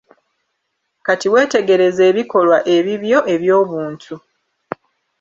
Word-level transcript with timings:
Kati 1.05 1.27
weetegereze 1.33 2.01
ebikolwa 2.11 2.57
ebibyo 2.75 3.19
eby'obuntu. 3.33 4.13